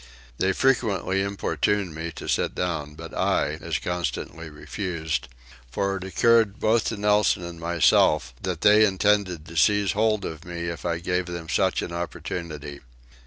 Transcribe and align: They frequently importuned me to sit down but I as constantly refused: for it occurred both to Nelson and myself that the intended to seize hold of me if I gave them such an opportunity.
They 0.39 0.51
frequently 0.51 1.21
importuned 1.21 1.93
me 1.93 2.11
to 2.13 2.27
sit 2.27 2.55
down 2.55 2.95
but 2.95 3.13
I 3.13 3.59
as 3.61 3.77
constantly 3.77 4.49
refused: 4.49 5.27
for 5.69 5.95
it 5.97 6.03
occurred 6.03 6.59
both 6.59 6.85
to 6.85 6.97
Nelson 6.97 7.43
and 7.45 7.59
myself 7.59 8.33
that 8.41 8.61
the 8.61 8.83
intended 8.83 9.45
to 9.45 9.55
seize 9.55 9.91
hold 9.91 10.25
of 10.25 10.43
me 10.43 10.69
if 10.69 10.85
I 10.87 10.97
gave 10.97 11.27
them 11.27 11.47
such 11.47 11.83
an 11.83 11.91
opportunity. 11.91 12.79